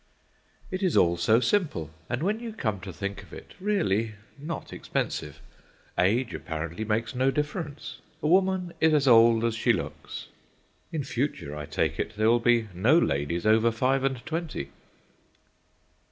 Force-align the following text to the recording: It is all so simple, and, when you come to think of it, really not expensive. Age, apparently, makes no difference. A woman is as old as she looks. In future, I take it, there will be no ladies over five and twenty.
It 0.71 0.81
is 0.81 0.97
all 0.97 1.15
so 1.15 1.39
simple, 1.39 1.91
and, 2.09 2.23
when 2.23 2.39
you 2.39 2.53
come 2.53 2.79
to 2.79 2.91
think 2.91 3.21
of 3.21 3.31
it, 3.31 3.53
really 3.59 4.13
not 4.35 4.73
expensive. 4.73 5.39
Age, 5.95 6.33
apparently, 6.33 6.83
makes 6.83 7.13
no 7.13 7.29
difference. 7.29 7.99
A 8.23 8.27
woman 8.27 8.73
is 8.79 8.95
as 8.95 9.07
old 9.07 9.45
as 9.45 9.53
she 9.53 9.71
looks. 9.71 10.29
In 10.91 11.03
future, 11.03 11.55
I 11.55 11.67
take 11.67 11.99
it, 11.99 12.15
there 12.17 12.29
will 12.31 12.39
be 12.39 12.67
no 12.73 12.97
ladies 12.97 13.45
over 13.45 13.71
five 13.71 14.03
and 14.03 14.25
twenty. 14.25 14.71